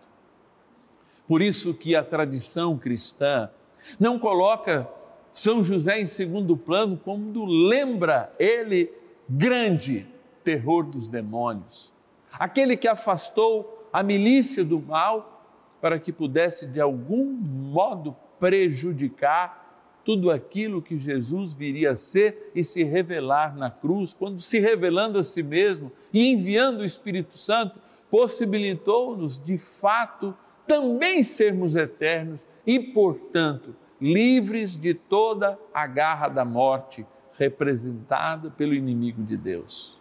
Por 1.26 1.42
isso 1.42 1.74
que 1.74 1.96
a 1.96 2.04
tradição 2.04 2.78
cristã 2.78 3.50
não 3.98 4.20
coloca 4.20 4.86
São 5.32 5.64
José 5.64 6.02
em 6.02 6.06
segundo 6.06 6.58
plano, 6.58 6.98
como 6.98 7.46
lembra 7.46 8.30
ele 8.38 8.92
grande 9.30 10.06
terror 10.44 10.84
dos 10.84 11.08
demônios, 11.08 11.94
aquele 12.34 12.76
que 12.76 12.90
afastou 12.90 13.88
a 13.94 14.04
milícia 14.04 14.66
do 14.66 14.78
mal 14.78 15.48
para 15.80 15.98
que 15.98 16.12
pudesse 16.12 16.68
de 16.68 16.82
algum 16.82 17.24
modo 17.24 18.18
prejudicar 18.38 19.67
tudo 20.08 20.32
aquilo 20.32 20.82
que 20.82 20.98
Jesus 20.98 21.52
viria 21.52 21.92
a 21.92 21.96
ser 21.98 22.50
e 22.56 22.64
se 22.64 22.82
revelar 22.82 23.58
na 23.58 23.70
cruz, 23.70 24.14
quando 24.14 24.40
se 24.40 24.58
revelando 24.58 25.20
a 25.20 25.24
si 25.24 25.44
mesmo 25.44 25.92
e 26.14 26.32
enviando 26.32 26.80
o 26.80 26.86
Espírito 26.86 27.38
Santo, 27.38 27.78
possibilitou-nos 28.10 29.38
de 29.38 29.58
fato 29.58 30.34
também 30.66 31.26
sermos 31.26 31.76
eternos 31.76 32.46
e, 32.66 32.80
portanto, 32.80 33.76
livres 34.00 34.78
de 34.78 34.94
toda 34.94 35.60
a 35.74 35.86
garra 35.86 36.30
da 36.30 36.46
morte 36.46 37.06
representada 37.34 38.50
pelo 38.50 38.74
inimigo 38.74 39.22
de 39.22 39.36
Deus. 39.36 40.00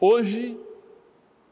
Hoje, 0.00 0.58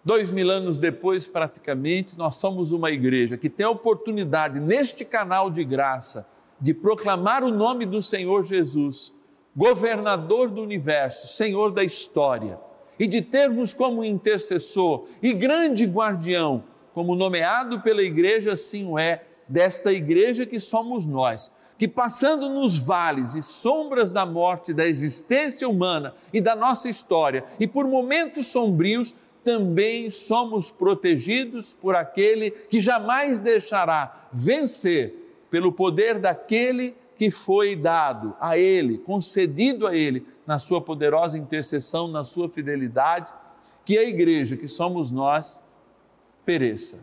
dois 0.05 0.33
mil 0.33 0.51
anos 0.51 0.79
depois, 0.79 1.29
praticamente, 1.29 2.19
nós 2.19 2.35
somos 2.35 2.73
uma 2.73 2.91
igreja 2.91 3.39
que 3.39 3.49
tem 3.49 3.65
a 3.65 3.71
oportunidade, 3.71 4.59
neste 4.59 5.05
canal 5.05 5.49
de 5.49 5.63
graça, 5.63 6.27
de 6.63 6.73
proclamar 6.73 7.43
o 7.43 7.51
nome 7.51 7.85
do 7.85 8.01
Senhor 8.01 8.45
Jesus, 8.45 9.13
governador 9.55 10.49
do 10.49 10.63
universo, 10.63 11.27
Senhor 11.27 11.73
da 11.73 11.83
história, 11.83 12.59
e 12.97 13.07
de 13.07 13.21
termos 13.21 13.75
como 13.75 14.05
intercessor 14.05 15.07
e 15.21 15.33
grande 15.33 15.85
guardião, 15.85 16.63
como 16.95 17.17
nomeado 17.17 17.81
pela 17.81 18.01
igreja, 18.01 18.53
assim 18.53 18.87
o 18.87 18.97
é, 18.97 19.25
desta 19.49 19.93
igreja 19.93 20.47
que 20.47 20.61
somos 20.61 21.05
nós, 21.05 21.51
que 21.77 21.89
passando 21.89 22.49
nos 22.49 22.79
vales 22.79 23.35
e 23.35 23.43
sombras 23.43 24.13
da 24.13 24.25
morte 24.25 24.73
da 24.73 24.87
existência 24.87 25.69
humana 25.69 26.15
e 26.33 26.41
da 26.41 26.55
nossa 26.55 26.89
história, 26.89 27.45
e 27.59 27.67
por 27.67 27.89
momentos 27.89 28.47
sombrios, 28.47 29.17
também 29.43 30.13
somos 30.13 30.71
protegidos 30.71 31.73
por 31.73 31.97
aquele 31.97 32.53
que 32.53 32.81
jamais 32.81 33.41
deixará 33.41 34.29
vencer 34.33 35.22
pelo 35.53 35.71
poder 35.71 36.19
daquele 36.19 36.97
que 37.19 37.31
foi 37.31 37.77
dado 37.77 38.35
a 38.41 38.57
Ele, 38.57 38.97
concedido 38.97 39.87
a 39.87 39.95
Ele, 39.95 40.27
na 40.47 40.59
Sua 40.59 40.81
poderosa 40.81 41.37
intercessão, 41.37 42.09
na 42.09 42.25
Sua 42.25 42.49
fidelidade, 42.49 43.31
que 43.85 43.99
a 43.99 44.03
igreja, 44.03 44.57
que 44.57 44.67
somos 44.67 45.11
nós, 45.11 45.61
pereça 46.43 47.01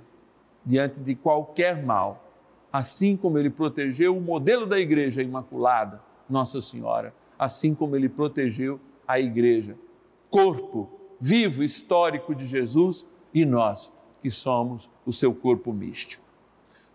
diante 0.66 1.00
de 1.00 1.14
qualquer 1.14 1.86
mal, 1.86 2.28
assim 2.74 3.16
como 3.16 3.38
Ele 3.38 3.52
protegeu 3.52 4.18
o 4.18 4.22
modelo 4.22 4.66
da 4.66 4.80
igreja 4.80 5.22
imaculada, 5.22 6.02
Nossa 6.28 6.60
Senhora, 6.60 7.14
assim 7.38 7.76
como 7.76 7.96
Ele 7.96 8.10
protegeu 8.10 8.80
a 9.08 9.20
igreja, 9.20 9.78
corpo 10.32 10.90
vivo, 11.22 11.62
histórico 11.64 12.34
de 12.34 12.48
Jesus 12.48 13.06
e 13.32 13.46
nós, 13.46 13.94
que 14.24 14.32
somos 14.32 14.90
o 15.06 15.14
seu 15.14 15.36
corpo 15.36 15.72
místico. 15.72 16.24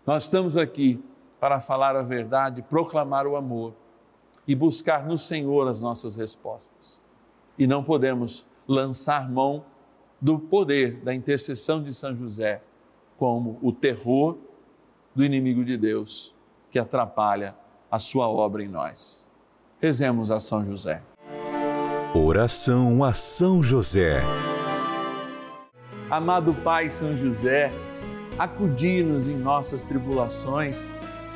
Nós 0.05 0.23
estamos 0.23 0.57
aqui 0.57 1.01
para 1.45 1.59
falar 1.59 1.95
a 1.95 2.01
verdade, 2.01 2.63
proclamar 2.63 3.27
o 3.27 3.35
amor 3.35 3.75
e 4.47 4.55
buscar 4.55 5.05
no 5.05 5.15
Senhor 5.15 5.67
as 5.67 5.79
nossas 5.79 6.17
respostas. 6.17 6.99
E 7.55 7.67
não 7.67 7.83
podemos 7.83 8.43
lançar 8.67 9.29
mão 9.29 9.63
do 10.19 10.39
poder 10.39 11.01
da 11.03 11.13
intercessão 11.13 11.83
de 11.83 11.93
São 11.93 12.15
José 12.15 12.63
como 13.15 13.59
o 13.61 13.71
terror 13.71 14.39
do 15.13 15.23
inimigo 15.23 15.63
de 15.63 15.77
Deus 15.77 16.33
que 16.71 16.79
atrapalha 16.79 17.55
a 17.91 17.99
sua 17.99 18.27
obra 18.27 18.63
em 18.63 18.67
nós. 18.67 19.27
Rezemos 19.79 20.31
a 20.31 20.39
São 20.39 20.65
José. 20.65 21.03
Oração 22.15 23.03
a 23.03 23.13
São 23.13 23.61
José. 23.61 24.19
Amado 26.09 26.55
Pai 26.55 26.89
São 26.89 27.15
José, 27.15 27.71
acudi-nos 28.39 29.27
em 29.27 29.37
nossas 29.37 29.83
tribulações 29.83 30.83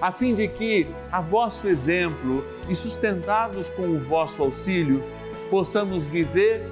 a 0.00 0.12
fim 0.12 0.34
de 0.34 0.46
que, 0.48 0.86
a 1.10 1.20
vosso 1.20 1.68
exemplo 1.68 2.44
e 2.68 2.76
sustentados 2.76 3.68
com 3.68 3.88
o 3.88 4.00
vosso 4.00 4.42
auxílio, 4.42 5.02
possamos 5.50 6.06
viver 6.06 6.62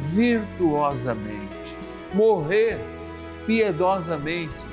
virtuosamente, 0.00 1.76
morrer 2.12 2.78
piedosamente 3.46 4.64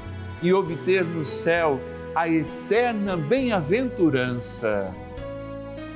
e 0.41 0.53
obter 0.53 1.03
no 1.03 1.23
céu 1.23 1.79
a 2.15 2.27
eterna 2.27 3.17
bem-aventurança. 3.17 4.93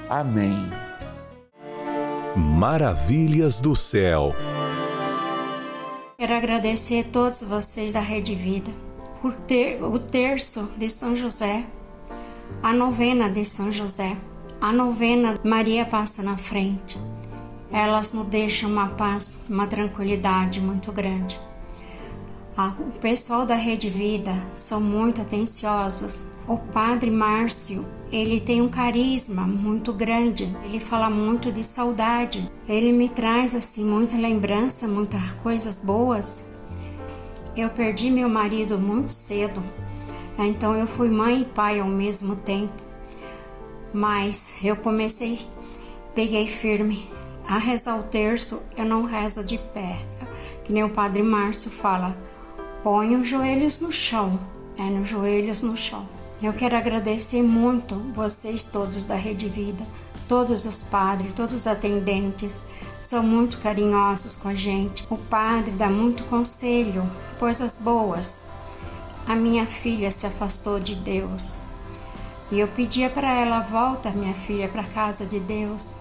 Amém. 0.09 0.69
Maravilhas 2.35 3.61
do 3.61 3.75
céu. 3.75 4.33
Quero 6.17 6.33
agradecer 6.33 7.01
a 7.01 7.11
todos 7.11 7.43
vocês 7.43 7.93
da 7.93 7.99
Rede 7.99 8.33
Vida 8.33 8.71
por 9.21 9.33
ter 9.33 9.83
o 9.83 9.99
terço 9.99 10.69
de 10.77 10.89
São 10.89 11.15
José, 11.15 11.63
a 12.61 12.73
novena 12.73 13.29
de 13.29 13.45
São 13.45 13.71
José, 13.71 14.17
a 14.59 14.71
novena 14.71 15.39
Maria 15.43 15.85
passa 15.85 16.23
na 16.23 16.37
frente. 16.37 16.99
Elas 17.71 18.13
nos 18.13 18.27
deixam 18.27 18.69
uma 18.69 18.89
paz, 18.89 19.45
uma 19.49 19.67
tranquilidade 19.67 20.59
muito 20.59 20.91
grande. 20.91 21.39
O 22.57 22.99
pessoal 22.99 23.45
da 23.45 23.53
Rede 23.53 23.87
Vida 23.87 24.33
são 24.55 24.81
muito 24.81 25.21
atenciosos. 25.21 26.25
O 26.47 26.57
padre 26.57 27.11
Márcio, 27.11 27.85
ele 28.11 28.39
tem 28.39 28.61
um 28.61 28.69
carisma 28.69 29.43
muito 29.43 29.93
grande. 29.93 30.51
Ele 30.65 30.79
fala 30.79 31.07
muito 31.07 31.51
de 31.51 31.63
saudade. 31.63 32.51
Ele 32.67 32.91
me 32.91 33.09
traz 33.09 33.53
assim 33.53 33.85
muita 33.85 34.17
lembrança, 34.17 34.87
muitas 34.87 35.21
coisas 35.43 35.77
boas. 35.77 36.43
Eu 37.55 37.69
perdi 37.69 38.09
meu 38.09 38.27
marido 38.27 38.79
muito 38.79 39.11
cedo. 39.11 39.63
Então 40.37 40.75
eu 40.75 40.85
fui 40.85 41.09
mãe 41.09 41.41
e 41.41 41.45
pai 41.45 41.79
ao 41.79 41.87
mesmo 41.87 42.35
tempo. 42.35 42.73
Mas 43.93 44.55
eu 44.63 44.75
comecei, 44.75 45.47
peguei 46.13 46.47
firme. 46.47 47.09
A 47.47 47.57
rezar 47.57 47.97
o 47.97 48.03
terço, 48.03 48.61
eu 48.75 48.85
não 48.85 49.05
rezo 49.05 49.43
de 49.43 49.57
pé. 49.57 49.99
Que 50.63 50.73
nem 50.73 50.83
o 50.83 50.89
padre 50.89 51.23
Márcio 51.23 51.71
fala, 51.71 52.17
põe 52.83 53.15
os 53.15 53.27
joelhos 53.27 53.79
no 53.79 53.91
chão, 53.91 54.37
é 54.77 54.83
nos 54.83 55.07
joelhos 55.07 55.61
no 55.61 55.77
chão. 55.77 56.07
Eu 56.43 56.53
quero 56.53 56.75
agradecer 56.75 57.41
muito 57.41 57.95
vocês 58.13 58.65
todos 58.65 59.05
da 59.05 59.15
Rede 59.15 59.49
Vida, 59.49 59.83
todos 60.27 60.65
os 60.65 60.81
padres, 60.81 61.33
todos 61.33 61.55
os 61.55 61.67
atendentes, 61.67 62.65
são 63.01 63.23
muito 63.23 63.57
carinhosos 63.59 64.35
com 64.35 64.49
a 64.49 64.53
gente. 64.53 65.07
O 65.09 65.17
padre 65.17 65.71
dá 65.71 65.89
muito 65.89 66.23
conselho, 66.25 67.09
coisas 67.39 67.77
boas. 67.77 68.45
A 69.27 69.35
minha 69.35 69.65
filha 69.65 70.09
se 70.09 70.25
afastou 70.25 70.79
de 70.79 70.95
Deus 70.95 71.63
e 72.49 72.59
eu 72.59 72.67
pedia 72.67 73.09
para 73.09 73.29
ela 73.29 73.59
volta 73.59 74.09
minha 74.11 74.33
filha 74.33 74.69
para 74.69 74.81
a 74.81 74.87
casa 74.87 75.25
de 75.25 75.39
Deus. 75.39 75.95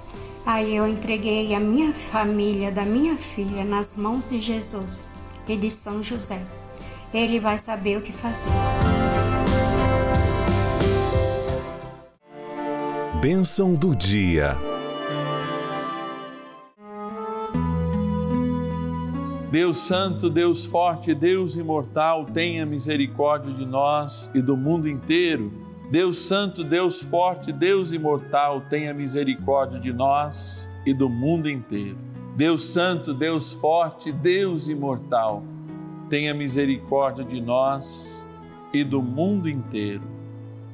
Aí 0.44 0.76
eu 0.76 0.86
entreguei 0.86 1.54
a 1.54 1.60
minha 1.60 1.92
família 1.92 2.70
da 2.70 2.84
minha 2.84 3.16
filha 3.16 3.64
nas 3.64 3.96
mãos 3.96 4.28
de 4.28 4.40
Jesus 4.40 5.10
e 5.48 5.56
de 5.56 5.70
São 5.70 6.02
José 6.02 6.46
ele 7.12 7.40
vai 7.40 7.56
saber 7.56 7.98
o 7.98 8.02
que 8.02 8.12
fazer. 8.12 8.50
Bênção 13.20 13.74
do 13.74 13.94
dia. 13.94 14.56
Deus 19.50 19.78
Santo, 19.78 20.28
Deus 20.28 20.64
Forte, 20.64 21.14
Deus 21.14 21.54
Imortal, 21.54 22.24
tenha 22.24 22.66
misericórdia 22.66 23.52
de 23.52 23.64
nós 23.64 24.28
e 24.34 24.42
do 24.42 24.56
mundo 24.56 24.88
inteiro. 24.88 25.52
Deus 25.88 26.18
Santo, 26.18 26.64
Deus 26.64 27.00
Forte, 27.00 27.52
Deus 27.52 27.92
Imortal, 27.92 28.62
tenha 28.62 28.92
misericórdia 28.92 29.78
de 29.78 29.92
nós 29.92 30.68
e 30.84 30.92
do 30.92 31.08
mundo 31.08 31.48
inteiro. 31.48 31.96
Deus 32.34 32.64
Santo, 32.64 33.14
Deus 33.14 33.52
Forte, 33.52 34.10
Deus 34.10 34.66
Imortal, 34.66 35.44
tenha 36.10 36.34
misericórdia 36.34 37.24
de 37.24 37.40
nós 37.40 38.26
e 38.72 38.82
do 38.82 39.00
mundo 39.00 39.48
inteiro. 39.48 40.02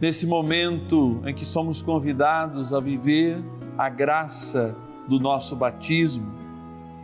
Nesse 0.00 0.26
momento 0.26 1.20
em 1.26 1.34
que 1.34 1.44
somos 1.44 1.82
convidados 1.82 2.72
a 2.72 2.80
viver 2.80 3.36
a 3.76 3.90
graça 3.90 4.74
do 5.06 5.20
nosso 5.20 5.54
batismo 5.54 6.41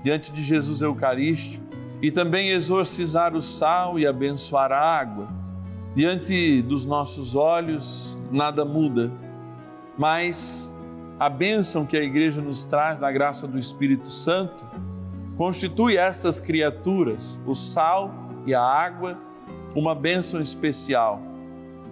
diante 0.03 0.33
de 0.33 0.43
Jesus 0.43 0.81
Eucarístico 0.81 1.65
e 2.01 2.11
também 2.11 2.51
exorcizar 2.51 3.35
o 3.35 3.43
sal 3.43 3.99
e 3.99 4.07
abençoar 4.07 4.71
a 4.71 4.81
água, 4.81 5.29
diante 5.95 6.63
dos 6.63 6.85
nossos 6.85 7.35
olhos 7.35 8.17
nada 8.31 8.65
muda, 8.65 9.11
mas 9.97 10.73
a 11.19 11.29
bênção 11.29 11.85
que 11.85 11.97
a 11.97 12.03
igreja 12.03 12.41
nos 12.41 12.65
traz 12.65 13.01
na 13.01 13.11
graça 13.11 13.49
do 13.49 13.59
Espírito 13.59 14.11
Santo 14.11 14.65
constitui 15.37 15.97
estas 15.97 16.39
criaturas, 16.39 17.41
o 17.45 17.55
sal 17.55 18.13
e 18.47 18.55
a 18.55 18.63
água, 18.63 19.19
uma 19.75 19.95
bênção 19.95 20.41
especial 20.41 21.21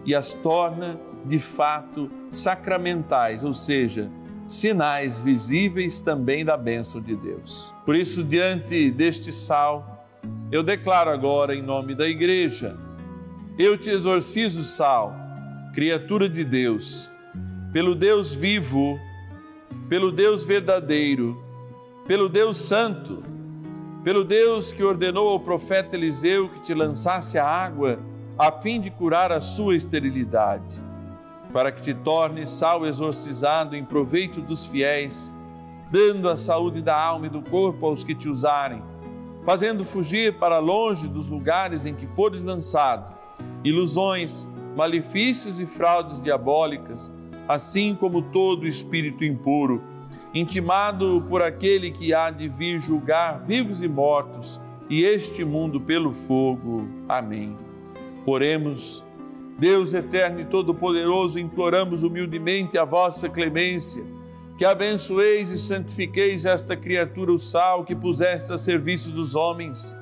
e 0.04 0.14
as 0.14 0.32
torna 0.32 0.98
de 1.24 1.38
fato 1.38 2.08
sacramentais, 2.30 3.42
ou 3.42 3.52
seja, 3.52 4.10
sinais 4.46 5.20
visíveis 5.20 6.00
também 6.00 6.44
da 6.44 6.56
bênção 6.56 7.00
de 7.00 7.16
Deus. 7.16 7.72
Por 7.84 7.94
isso, 7.94 8.22
diante 8.22 8.90
deste 8.90 9.32
sal, 9.32 10.06
eu 10.50 10.62
declaro 10.62 11.10
agora 11.10 11.54
em 11.54 11.62
nome 11.62 11.94
da 11.94 12.08
igreja: 12.08 12.76
eu 13.58 13.76
te 13.76 13.90
exorcizo, 13.90 14.62
sal, 14.62 15.14
criatura 15.74 16.28
de 16.28 16.44
Deus, 16.44 17.10
pelo 17.72 17.94
Deus 17.94 18.34
vivo, 18.34 18.98
pelo 19.88 20.12
Deus 20.12 20.44
verdadeiro, 20.44 21.42
pelo 22.06 22.28
Deus 22.28 22.58
santo 22.58 23.22
pelo 24.06 24.22
Deus 24.22 24.70
que 24.70 24.84
ordenou 24.84 25.30
ao 25.30 25.40
profeta 25.40 25.96
Eliseu 25.96 26.48
que 26.48 26.60
te 26.60 26.72
lançasse 26.72 27.38
a 27.38 27.44
água 27.44 27.98
a 28.38 28.52
fim 28.52 28.80
de 28.80 28.88
curar 28.88 29.32
a 29.32 29.40
sua 29.40 29.74
esterilidade, 29.74 30.80
para 31.52 31.72
que 31.72 31.82
te 31.82 31.94
tornes 31.94 32.50
sal 32.50 32.86
exorcizado 32.86 33.76
em 33.76 33.84
proveito 33.84 34.40
dos 34.40 34.66
fiéis, 34.66 35.32
dando 35.90 36.28
a 36.28 36.36
saúde 36.36 36.82
da 36.82 37.00
alma 37.00 37.26
e 37.26 37.30
do 37.30 37.42
corpo 37.42 37.86
aos 37.86 38.02
que 38.04 38.14
te 38.14 38.28
usarem, 38.28 38.82
fazendo 39.44 39.84
fugir 39.84 40.38
para 40.38 40.58
longe 40.58 41.06
dos 41.06 41.26
lugares 41.26 41.86
em 41.86 41.94
que 41.94 42.06
fores 42.06 42.40
lançado 42.40 43.16
ilusões, 43.64 44.48
malefícios 44.76 45.58
e 45.58 45.66
fraudes 45.66 46.20
diabólicas, 46.20 47.12
assim 47.48 47.94
como 47.94 48.22
todo 48.22 48.66
espírito 48.66 49.24
impuro, 49.24 49.82
intimado 50.34 51.24
por 51.28 51.42
aquele 51.42 51.90
que 51.90 52.12
há 52.12 52.30
de 52.30 52.48
vir 52.48 52.80
julgar 52.80 53.42
vivos 53.44 53.80
e 53.82 53.88
mortos 53.88 54.60
e 54.88 55.04
este 55.04 55.44
mundo 55.44 55.80
pelo 55.80 56.12
fogo. 56.12 56.86
Amém. 57.08 57.56
Oremos. 58.26 59.05
Deus 59.58 59.94
eterno 59.94 60.40
e 60.40 60.44
todo-poderoso, 60.44 61.38
imploramos 61.38 62.02
humildemente 62.02 62.76
a 62.76 62.84
vossa 62.84 63.28
clemência, 63.28 64.04
que 64.58 64.64
abençoeis 64.64 65.50
e 65.50 65.58
santifiqueis 65.58 66.44
esta 66.44 66.76
criatura, 66.76 67.32
o 67.32 67.38
sal 67.38 67.84
que 67.84 67.94
puseste 67.94 68.52
a 68.52 68.58
serviço 68.58 69.10
dos 69.10 69.34
homens, 69.34 69.96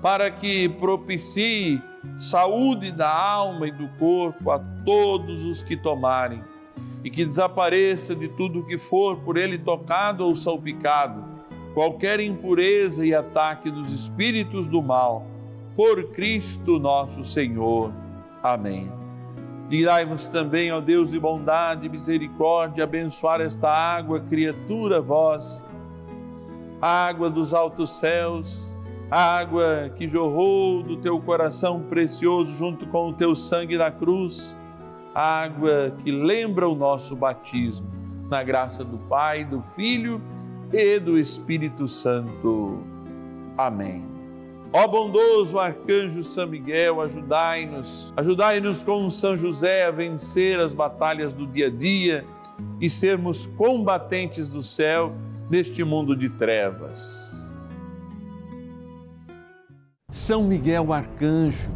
para 0.00 0.30
que 0.30 0.68
propicie 0.68 1.82
saúde 2.18 2.90
da 2.90 3.10
alma 3.10 3.68
e 3.68 3.72
do 3.72 3.88
corpo 3.98 4.50
a 4.50 4.58
todos 4.58 5.44
os 5.44 5.62
que 5.62 5.76
tomarem, 5.76 6.42
e 7.04 7.10
que 7.10 7.24
desapareça 7.24 8.14
de 8.14 8.28
tudo 8.28 8.64
que 8.64 8.78
for 8.78 9.18
por 9.18 9.36
ele 9.36 9.58
tocado 9.58 10.24
ou 10.24 10.34
salpicado, 10.34 11.22
qualquer 11.74 12.20
impureza 12.20 13.04
e 13.04 13.14
ataque 13.14 13.70
dos 13.70 13.92
espíritos 13.92 14.66
do 14.66 14.82
mal, 14.82 15.26
por 15.76 16.04
Cristo 16.12 16.78
nosso 16.78 17.22
Senhor. 17.22 18.05
Amém. 18.52 18.92
Dirai-vos 19.68 20.28
também, 20.28 20.70
ó 20.72 20.80
Deus 20.80 21.10
de 21.10 21.18
bondade 21.18 21.86
e 21.86 21.90
misericórdia, 21.90 22.84
abençoar 22.84 23.40
esta 23.40 23.68
água, 23.68 24.20
criatura 24.20 25.00
vossa, 25.00 25.64
água 26.80 27.28
dos 27.28 27.52
altos 27.52 27.90
céus 27.90 28.78
água 29.10 29.90
que 29.94 30.08
jorrou 30.08 30.82
do 30.82 30.96
teu 30.96 31.20
coração 31.20 31.80
precioso 31.82 32.52
junto 32.52 32.86
com 32.86 33.08
o 33.08 33.12
teu 33.12 33.34
sangue 33.36 33.76
na 33.76 33.90
cruz, 33.90 34.56
água 35.14 35.92
que 36.02 36.10
lembra 36.10 36.68
o 36.68 36.74
nosso 36.74 37.14
batismo, 37.14 37.88
na 38.28 38.42
graça 38.42 38.84
do 38.84 38.98
Pai, 38.98 39.44
do 39.44 39.60
Filho 39.60 40.20
e 40.72 40.98
do 40.98 41.18
Espírito 41.18 41.86
Santo. 41.86 42.80
Amém. 43.56 44.15
Ó 44.78 44.86
bondoso 44.86 45.58
arcanjo 45.58 46.22
São 46.22 46.46
Miguel, 46.46 47.00
ajudai-nos, 47.00 48.12
ajudai-nos 48.14 48.82
com 48.82 49.10
São 49.10 49.34
José 49.34 49.86
a 49.86 49.90
vencer 49.90 50.60
as 50.60 50.74
batalhas 50.74 51.32
do 51.32 51.46
dia 51.46 51.68
a 51.68 51.70
dia 51.70 52.26
e 52.78 52.90
sermos 52.90 53.46
combatentes 53.56 54.50
do 54.50 54.62
céu 54.62 55.14
neste 55.50 55.82
mundo 55.82 56.14
de 56.14 56.28
trevas. 56.28 57.48
São 60.10 60.44
Miguel 60.44 60.92
Arcanjo, 60.92 61.70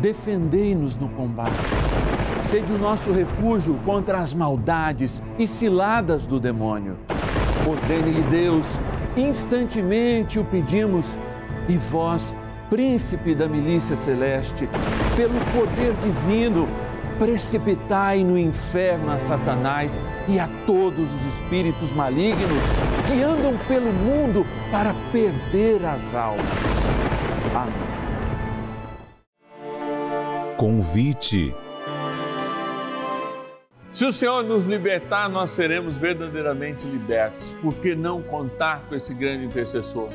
defendei-nos 0.00 0.96
no 0.96 1.10
combate. 1.10 1.68
Sede 2.40 2.72
o 2.72 2.78
nosso 2.78 3.12
refúgio 3.12 3.78
contra 3.84 4.16
as 4.16 4.32
maldades 4.32 5.22
e 5.38 5.46
ciladas 5.46 6.24
do 6.24 6.40
demônio. 6.40 6.96
Ordene-lhe 7.68 8.22
Deus, 8.22 8.80
instantemente 9.18 10.38
o 10.38 10.44
pedimos, 10.46 11.14
e 11.68 11.76
vós, 11.76 12.34
príncipe 12.70 13.34
da 13.34 13.48
milícia 13.48 13.94
celeste, 13.96 14.68
pelo 15.16 15.38
poder 15.52 15.94
divino, 15.94 16.68
precipitai 17.18 18.24
no 18.24 18.38
inferno 18.38 19.12
a 19.12 19.18
Satanás 19.18 20.00
e 20.28 20.40
a 20.40 20.48
todos 20.66 21.12
os 21.14 21.26
espíritos 21.26 21.92
malignos 21.92 22.64
que 23.06 23.22
andam 23.22 23.56
pelo 23.68 23.92
mundo 23.92 24.46
para 24.70 24.94
perder 25.12 25.84
as 25.84 26.14
almas. 26.14 26.96
Amém. 27.54 27.92
Convite. 30.56 31.54
Se 33.92 34.06
o 34.06 34.12
Senhor 34.12 34.42
nos 34.42 34.64
libertar, 34.64 35.28
nós 35.28 35.50
seremos 35.50 35.98
verdadeiramente 35.98 36.86
libertos. 36.86 37.52
Por 37.60 37.74
que 37.74 37.94
não 37.94 38.22
contar 38.22 38.80
com 38.88 38.94
esse 38.94 39.12
grande 39.12 39.44
intercessor? 39.44 40.08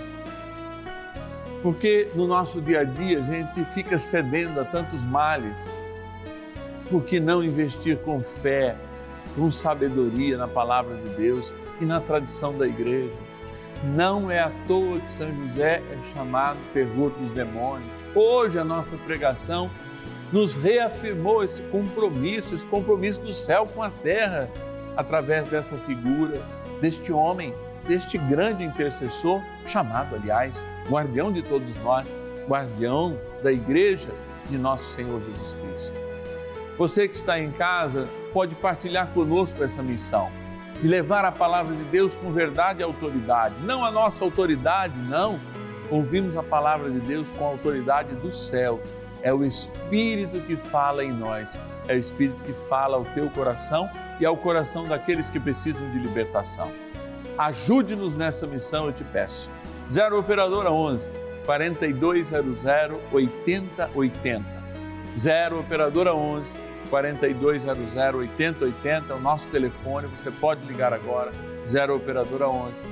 Porque 1.61 2.09
no 2.13 2.27
nosso 2.27 2.61
dia 2.61 2.81
a 2.81 2.83
dia 2.83 3.19
a 3.19 3.23
gente 3.23 3.65
fica 3.73 3.97
cedendo 3.97 4.59
a 4.59 4.65
tantos 4.65 5.03
males. 5.05 5.81
Por 6.89 7.03
que 7.03 7.19
não 7.19 7.43
investir 7.43 7.97
com 7.97 8.21
fé, 8.21 8.75
com 9.35 9.51
sabedoria 9.51 10.37
na 10.37 10.47
palavra 10.47 10.95
de 10.95 11.09
Deus 11.15 11.53
e 11.81 11.85
na 11.85 11.99
tradição 11.99 12.57
da 12.57 12.67
igreja? 12.67 13.17
Não 13.83 14.31
é 14.31 14.39
à 14.39 14.51
toa 14.67 14.99
que 14.99 15.11
São 15.11 15.33
José 15.43 15.83
é 15.91 16.01
chamado 16.13 16.57
terror 16.73 17.11
dos 17.11 17.31
demônios. 17.31 17.91
Hoje 18.15 18.57
a 18.57 18.63
nossa 18.63 18.95
pregação 18.97 19.69
nos 20.31 20.57
reafirmou 20.57 21.43
esse 21.43 21.61
compromisso, 21.63 22.55
esse 22.55 22.65
compromisso 22.65 23.21
do 23.21 23.33
céu 23.33 23.67
com 23.67 23.83
a 23.83 23.89
terra, 23.89 24.49
através 24.95 25.47
dessa 25.47 25.77
figura, 25.77 26.41
deste 26.81 27.11
homem, 27.11 27.53
deste 27.87 28.17
grande 28.17 28.63
intercessor, 28.63 29.41
chamado, 29.65 30.15
aliás, 30.15 30.65
guardião 30.89 31.31
de 31.31 31.41
todos 31.41 31.75
nós, 31.77 32.17
guardião 32.47 33.17
da 33.43 33.51
igreja 33.51 34.09
de 34.49 34.57
nosso 34.57 34.91
Senhor 34.91 35.21
Jesus 35.21 35.55
Cristo. 35.55 35.93
Você 36.77 37.07
que 37.07 37.15
está 37.15 37.39
em 37.39 37.51
casa 37.51 38.07
pode 38.33 38.55
partilhar 38.55 39.07
conosco 39.07 39.63
essa 39.63 39.81
missão 39.81 40.29
de 40.81 40.87
levar 40.87 41.25
a 41.25 41.31
palavra 41.31 41.75
de 41.75 41.83
Deus 41.85 42.15
com 42.15 42.31
verdade 42.31 42.81
e 42.81 42.83
autoridade. 42.83 43.55
Não 43.63 43.83
a 43.83 43.91
nossa 43.91 44.23
autoridade, 44.23 44.97
não. 44.99 45.39
Ouvimos 45.89 46.35
a 46.35 46.43
palavra 46.43 46.89
de 46.89 46.99
Deus 46.99 47.33
com 47.33 47.45
a 47.45 47.47
autoridade 47.47 48.13
do 48.15 48.31
céu. 48.31 48.79
É 49.23 49.33
o 49.33 49.43
Espírito 49.43 50.39
que 50.41 50.55
fala 50.55 51.03
em 51.03 51.11
nós. 51.11 51.59
É 51.87 51.95
o 51.95 51.97
Espírito 51.97 52.43
que 52.43 52.53
fala 52.69 52.97
ao 52.97 53.05
teu 53.05 53.29
coração 53.29 53.89
e 54.19 54.25
ao 54.25 54.37
coração 54.37 54.87
daqueles 54.87 55.29
que 55.29 55.39
precisam 55.39 55.89
de 55.91 55.99
libertação. 55.99 56.71
Ajude-nos 57.37 58.15
nessa 58.15 58.47
missão, 58.47 58.87
eu 58.87 58.93
te 58.93 59.03
peço. 59.03 59.49
0 59.91 60.19
Operadora 60.19 60.71
11 60.71 61.11
4200 61.45 62.65
8080. 63.11 64.45
0 65.17 65.59
Operadora 65.59 66.13
11 66.13 66.55
4200 66.89 67.95
8080 67.95 69.13
é 69.13 69.15
o 69.15 69.19
nosso 69.19 69.47
telefone, 69.49 70.07
você 70.07 70.31
pode 70.31 70.65
ligar 70.65 70.93
agora, 70.93 71.31
0 71.67 71.95
operadora 71.95 72.49
11 72.49 72.83